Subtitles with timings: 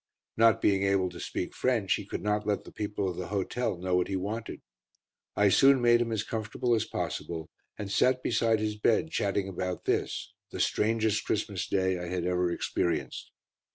[0.35, 3.77] Not being able to speak French, he could not let the people of the hotel
[3.77, 4.63] know what he wanted.
[5.35, 9.85] I soon made him as comfortable as possible, and sat beside his bed chatting about
[9.85, 13.29] this, the strangest Christmas Day I had ever experienced.